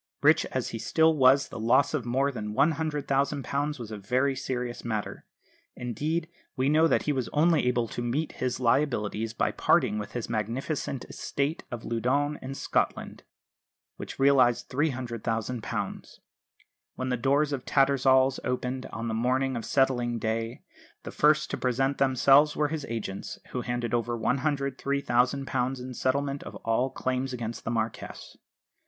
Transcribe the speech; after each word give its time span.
Rich 0.23 0.45
as 0.47 0.69
he 0.69 0.79
still 0.79 1.15
was, 1.15 1.49
the 1.49 1.59
loss 1.59 1.93
of 1.93 2.07
more 2.07 2.31
than 2.31 2.55
£100,000 2.55 3.77
was 3.79 3.91
a 3.91 3.97
very 3.99 4.35
serious 4.35 4.83
matter. 4.83 5.27
Indeed 5.75 6.27
we 6.55 6.69
know 6.69 6.87
that 6.87 7.03
he 7.03 7.11
was 7.11 7.29
only 7.29 7.67
able 7.67 7.87
to 7.89 8.01
meet 8.01 8.31
his 8.31 8.59
liabilities 8.59 9.35
by 9.35 9.51
parting 9.51 9.99
with 9.99 10.13
his 10.13 10.27
magnificent 10.27 11.05
estate 11.05 11.65
of 11.69 11.85
Loudoun 11.85 12.39
in 12.41 12.55
Scotland, 12.55 13.21
which 13.97 14.17
realised 14.17 14.69
£300,000. 14.71 16.19
When 16.95 17.09
the 17.09 17.15
doors 17.15 17.53
of 17.53 17.63
Tattersall's 17.63 18.39
opened 18.43 18.87
on 18.87 19.07
the 19.07 19.13
morning 19.13 19.55
of 19.55 19.63
settling 19.65 20.17
day, 20.17 20.63
the 21.03 21.11
first 21.11 21.51
to 21.51 21.57
present 21.59 21.99
themselves 21.99 22.55
were 22.55 22.69
his 22.69 22.87
agents, 22.89 23.37
who 23.51 23.61
handed 23.61 23.93
over 23.93 24.17
£103,000 24.17 25.79
in 25.79 25.93
settlement 25.93 26.41
of 26.41 26.55
all 26.65 26.89
claims 26.89 27.33
against 27.33 27.65
the 27.65 27.69
Marquess. 27.69 28.35